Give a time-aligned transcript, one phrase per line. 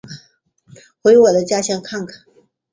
[1.03, 2.23] 回我的家乡看看